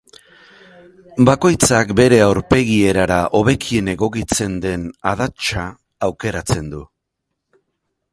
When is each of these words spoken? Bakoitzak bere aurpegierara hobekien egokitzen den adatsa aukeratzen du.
Bakoitzak 1.27 1.91
bere 1.99 2.17
aurpegierara 2.27 3.17
hobekien 3.39 3.91
egokitzen 3.93 4.55
den 4.65 4.87
adatsa 5.11 5.67
aukeratzen 6.09 6.73
du. 6.73 6.83